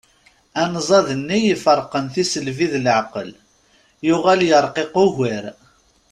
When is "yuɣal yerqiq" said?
4.07-4.93